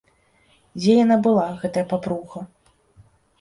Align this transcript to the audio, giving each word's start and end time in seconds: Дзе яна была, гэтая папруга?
Дзе 0.79 0.95
яна 0.99 1.17
была, 1.27 1.43
гэтая 1.65 1.85
папруга? 1.93 2.39